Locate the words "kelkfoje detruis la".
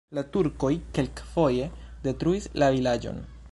0.99-2.73